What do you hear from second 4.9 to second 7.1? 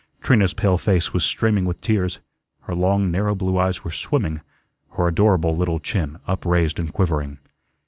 her adorable little chin upraised and